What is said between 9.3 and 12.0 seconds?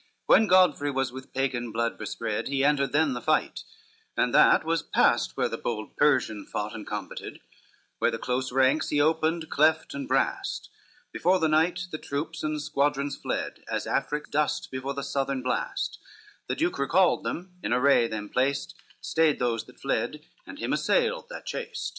cleft and brast; Before the knight the